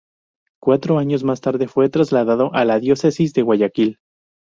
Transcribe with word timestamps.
Cuatro 0.59 0.97
años 0.97 1.23
más 1.23 1.41
tarde 1.41 1.67
fue 1.67 1.87
trasladado 1.87 2.51
a 2.55 2.65
la 2.65 2.79
diócesis 2.79 3.33
de 3.35 3.43
Guayaquil. 3.43 3.97